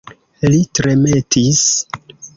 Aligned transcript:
Li 0.53 0.61
tremetis. 0.79 1.63